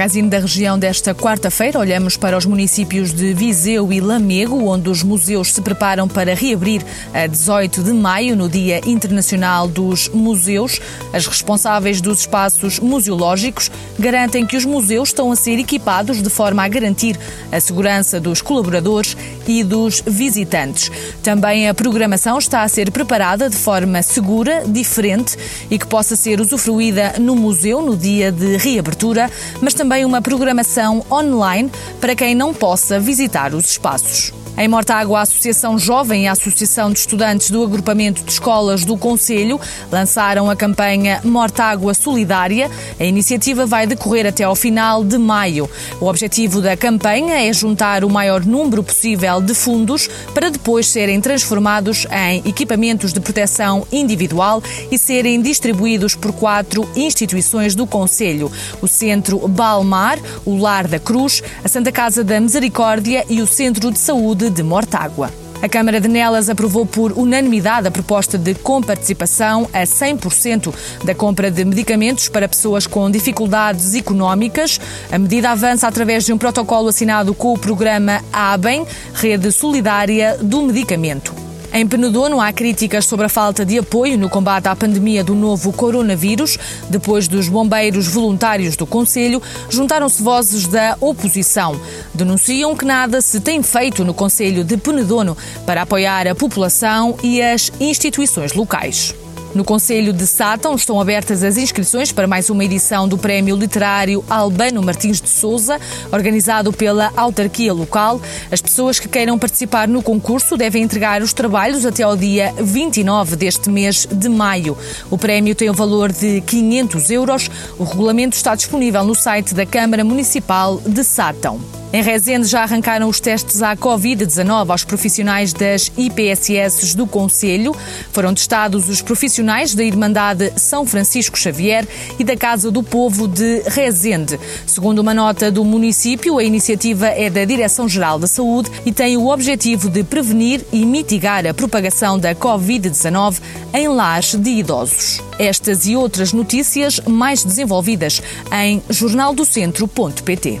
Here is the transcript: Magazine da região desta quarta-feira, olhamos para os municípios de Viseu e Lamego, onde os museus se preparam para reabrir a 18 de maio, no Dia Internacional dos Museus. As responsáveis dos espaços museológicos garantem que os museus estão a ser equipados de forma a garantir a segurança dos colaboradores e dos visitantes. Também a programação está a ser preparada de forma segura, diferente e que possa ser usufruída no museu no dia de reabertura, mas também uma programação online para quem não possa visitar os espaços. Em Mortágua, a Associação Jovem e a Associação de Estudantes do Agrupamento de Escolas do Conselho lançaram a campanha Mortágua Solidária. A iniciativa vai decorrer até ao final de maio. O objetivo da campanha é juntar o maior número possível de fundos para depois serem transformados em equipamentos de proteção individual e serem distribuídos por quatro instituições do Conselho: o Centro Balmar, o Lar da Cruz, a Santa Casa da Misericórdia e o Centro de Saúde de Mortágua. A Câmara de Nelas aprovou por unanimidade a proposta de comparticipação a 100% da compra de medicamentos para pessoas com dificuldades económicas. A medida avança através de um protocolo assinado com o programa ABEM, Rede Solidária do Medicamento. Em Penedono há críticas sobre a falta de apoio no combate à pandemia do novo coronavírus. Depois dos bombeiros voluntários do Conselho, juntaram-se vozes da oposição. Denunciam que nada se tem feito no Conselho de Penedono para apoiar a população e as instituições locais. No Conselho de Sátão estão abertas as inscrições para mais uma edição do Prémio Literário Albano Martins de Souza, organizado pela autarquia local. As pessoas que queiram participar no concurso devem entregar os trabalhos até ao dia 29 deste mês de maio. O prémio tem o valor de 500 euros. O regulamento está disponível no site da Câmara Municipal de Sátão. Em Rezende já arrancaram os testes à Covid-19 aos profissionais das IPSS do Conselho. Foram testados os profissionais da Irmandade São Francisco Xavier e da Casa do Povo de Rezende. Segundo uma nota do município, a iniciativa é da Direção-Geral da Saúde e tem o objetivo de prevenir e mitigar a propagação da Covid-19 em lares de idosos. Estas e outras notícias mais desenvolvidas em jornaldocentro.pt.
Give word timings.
Magazine 0.00 0.30
da 0.30 0.38
região 0.38 0.78
desta 0.78 1.14
quarta-feira, 1.14 1.78
olhamos 1.78 2.16
para 2.16 2.34
os 2.34 2.46
municípios 2.46 3.12
de 3.12 3.34
Viseu 3.34 3.92
e 3.92 4.00
Lamego, 4.00 4.66
onde 4.66 4.88
os 4.88 5.02
museus 5.02 5.52
se 5.52 5.60
preparam 5.60 6.08
para 6.08 6.34
reabrir 6.34 6.82
a 7.12 7.26
18 7.26 7.82
de 7.82 7.92
maio, 7.92 8.34
no 8.34 8.48
Dia 8.48 8.80
Internacional 8.86 9.68
dos 9.68 10.08
Museus. 10.08 10.80
As 11.12 11.26
responsáveis 11.26 12.00
dos 12.00 12.20
espaços 12.20 12.80
museológicos 12.80 13.70
garantem 13.98 14.46
que 14.46 14.56
os 14.56 14.64
museus 14.64 15.10
estão 15.10 15.30
a 15.30 15.36
ser 15.36 15.58
equipados 15.58 16.22
de 16.22 16.30
forma 16.30 16.64
a 16.64 16.68
garantir 16.68 17.20
a 17.52 17.60
segurança 17.60 18.18
dos 18.18 18.40
colaboradores 18.40 19.14
e 19.46 19.62
dos 19.62 20.02
visitantes. 20.06 20.90
Também 21.22 21.68
a 21.68 21.74
programação 21.74 22.38
está 22.38 22.62
a 22.62 22.68
ser 22.68 22.90
preparada 22.90 23.50
de 23.50 23.56
forma 23.56 24.00
segura, 24.00 24.62
diferente 24.66 25.36
e 25.70 25.78
que 25.78 25.86
possa 25.86 26.16
ser 26.16 26.40
usufruída 26.40 27.16
no 27.18 27.36
museu 27.36 27.82
no 27.82 27.94
dia 27.94 28.32
de 28.32 28.56
reabertura, 28.56 29.30
mas 29.60 29.74
também 29.74 29.89
uma 30.04 30.22
programação 30.22 31.04
online 31.10 31.70
para 32.00 32.14
quem 32.14 32.34
não 32.34 32.54
possa 32.54 32.98
visitar 32.98 33.54
os 33.54 33.70
espaços. 33.70 34.32
Em 34.60 34.68
Mortágua, 34.68 35.20
a 35.20 35.22
Associação 35.22 35.78
Jovem 35.78 36.24
e 36.24 36.28
a 36.28 36.32
Associação 36.32 36.92
de 36.92 36.98
Estudantes 36.98 37.50
do 37.50 37.64
Agrupamento 37.64 38.22
de 38.22 38.30
Escolas 38.30 38.84
do 38.84 38.94
Conselho 38.94 39.58
lançaram 39.90 40.50
a 40.50 40.54
campanha 40.54 41.18
Mortágua 41.24 41.94
Solidária. 41.94 42.70
A 43.00 43.04
iniciativa 43.04 43.64
vai 43.64 43.86
decorrer 43.86 44.26
até 44.26 44.44
ao 44.44 44.54
final 44.54 45.02
de 45.02 45.16
maio. 45.16 45.66
O 45.98 46.04
objetivo 46.04 46.60
da 46.60 46.76
campanha 46.76 47.48
é 47.48 47.50
juntar 47.54 48.04
o 48.04 48.10
maior 48.10 48.44
número 48.44 48.84
possível 48.84 49.40
de 49.40 49.54
fundos 49.54 50.10
para 50.34 50.50
depois 50.50 50.86
serem 50.86 51.22
transformados 51.22 52.06
em 52.12 52.46
equipamentos 52.46 53.14
de 53.14 53.20
proteção 53.20 53.86
individual 53.90 54.62
e 54.92 54.98
serem 54.98 55.40
distribuídos 55.40 56.14
por 56.14 56.34
quatro 56.34 56.86
instituições 56.94 57.74
do 57.74 57.86
Conselho: 57.86 58.52
o 58.82 58.86
Centro 58.86 59.48
Balmar, 59.48 60.18
o 60.44 60.58
Lar 60.58 60.86
da 60.86 60.98
Cruz, 60.98 61.42
a 61.64 61.68
Santa 61.68 61.90
Casa 61.90 62.22
da 62.22 62.38
Misericórdia 62.38 63.24
e 63.26 63.40
o 63.40 63.46
Centro 63.46 63.90
de 63.90 63.98
Saúde 63.98 64.49
de 64.50 64.62
Mortágua. 64.62 65.30
A 65.62 65.68
Câmara 65.68 66.00
de 66.00 66.08
Nelas 66.08 66.48
aprovou 66.48 66.86
por 66.86 67.12
unanimidade 67.12 67.86
a 67.86 67.90
proposta 67.90 68.38
de 68.38 68.54
comparticipação 68.54 69.68
a 69.72 69.82
100% 69.82 70.74
da 71.04 71.14
compra 71.14 71.50
de 71.50 71.64
medicamentos 71.64 72.28
para 72.28 72.48
pessoas 72.48 72.86
com 72.86 73.10
dificuldades 73.10 73.94
económicas. 73.94 74.80
A 75.12 75.18
medida 75.18 75.50
avança 75.50 75.86
através 75.86 76.24
de 76.24 76.32
um 76.32 76.38
protocolo 76.38 76.88
assinado 76.88 77.34
com 77.34 77.52
o 77.52 77.58
programa 77.58 78.22
ABEM, 78.32 78.86
Rede 79.12 79.52
Solidária 79.52 80.38
do 80.40 80.62
Medicamento. 80.62 81.39
Em 81.72 81.86
Penedono 81.86 82.40
há 82.40 82.52
críticas 82.52 83.06
sobre 83.06 83.26
a 83.26 83.28
falta 83.28 83.64
de 83.64 83.78
apoio 83.78 84.18
no 84.18 84.28
combate 84.28 84.66
à 84.66 84.74
pandemia 84.74 85.22
do 85.22 85.36
novo 85.36 85.72
coronavírus. 85.72 86.58
Depois 86.88 87.28
dos 87.28 87.48
bombeiros 87.48 88.08
voluntários 88.08 88.74
do 88.74 88.84
Conselho, 88.84 89.40
juntaram-se 89.68 90.20
vozes 90.20 90.66
da 90.66 90.96
oposição. 91.00 91.80
Denunciam 92.12 92.74
que 92.74 92.84
nada 92.84 93.20
se 93.20 93.40
tem 93.40 93.62
feito 93.62 94.04
no 94.04 94.12
Conselho 94.12 94.64
de 94.64 94.76
Penedono 94.76 95.36
para 95.64 95.82
apoiar 95.82 96.26
a 96.26 96.34
população 96.34 97.16
e 97.22 97.40
as 97.40 97.70
instituições 97.78 98.52
locais. 98.52 99.14
No 99.52 99.64
Conselho 99.64 100.12
de 100.12 100.28
Sátão 100.28 100.76
estão 100.76 101.00
abertas 101.00 101.42
as 101.42 101.56
inscrições 101.56 102.12
para 102.12 102.28
mais 102.28 102.50
uma 102.50 102.64
edição 102.64 103.08
do 103.08 103.18
Prémio 103.18 103.56
Literário 103.56 104.24
Albano 104.30 104.80
Martins 104.80 105.20
de 105.20 105.28
Souza, 105.28 105.80
organizado 106.12 106.72
pela 106.72 107.12
autarquia 107.16 107.72
local. 107.72 108.20
As 108.52 108.60
pessoas 108.60 109.00
que 109.00 109.08
queiram 109.08 109.36
participar 109.38 109.88
no 109.88 110.02
concurso 110.02 110.56
devem 110.56 110.84
entregar 110.84 111.20
os 111.20 111.32
trabalhos 111.32 111.84
até 111.84 112.04
ao 112.04 112.16
dia 112.16 112.54
29 112.58 113.34
deste 113.34 113.68
mês 113.70 114.06
de 114.06 114.28
maio. 114.28 114.78
O 115.10 115.18
prémio 115.18 115.54
tem 115.54 115.68
o 115.68 115.74
valor 115.74 116.12
de 116.12 116.40
500 116.42 117.10
euros. 117.10 117.50
O 117.76 117.82
regulamento 117.82 118.36
está 118.36 118.54
disponível 118.54 119.02
no 119.02 119.16
site 119.16 119.52
da 119.52 119.66
Câmara 119.66 120.04
Municipal 120.04 120.80
de 120.86 121.02
Sátão. 121.02 121.79
Em 121.92 122.02
Rezende 122.02 122.46
já 122.46 122.62
arrancaram 122.62 123.08
os 123.08 123.18
testes 123.18 123.62
à 123.62 123.76
Covid-19 123.76 124.70
aos 124.70 124.84
profissionais 124.84 125.52
das 125.52 125.90
IPSS 125.96 126.96
do 126.96 127.04
Conselho. 127.04 127.74
Foram 128.12 128.32
testados 128.32 128.88
os 128.88 129.02
profissionais 129.02 129.74
da 129.74 129.82
Irmandade 129.82 130.52
São 130.56 130.86
Francisco 130.86 131.36
Xavier 131.36 131.84
e 132.16 132.22
da 132.22 132.36
Casa 132.36 132.70
do 132.70 132.80
Povo 132.80 133.26
de 133.26 133.62
Rezende. 133.66 134.38
Segundo 134.66 135.00
uma 135.00 135.12
nota 135.12 135.50
do 135.50 135.64
município, 135.64 136.38
a 136.38 136.44
iniciativa 136.44 137.08
é 137.08 137.28
da 137.28 137.44
Direção-Geral 137.44 138.20
da 138.20 138.28
Saúde 138.28 138.70
e 138.86 138.92
tem 138.92 139.16
o 139.16 139.26
objetivo 139.26 139.90
de 139.90 140.04
prevenir 140.04 140.64
e 140.72 140.86
mitigar 140.86 141.44
a 141.44 141.52
propagação 141.52 142.16
da 142.16 142.36
Covid-19 142.36 143.40
em 143.74 143.88
lares 143.88 144.36
de 144.36 144.50
idosos. 144.50 145.20
Estas 145.40 145.86
e 145.86 145.96
outras 145.96 146.32
notícias 146.32 147.00
mais 147.00 147.42
desenvolvidas 147.42 148.22
em 148.52 148.80
jornaldocentro.pt. 148.88 150.60